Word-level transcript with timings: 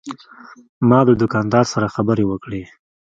ما 0.89 0.99
د 1.07 1.09
دوکاندار 1.21 1.65
سره 1.73 1.91
خبرې 1.95 2.23
وکړې. 2.27 2.63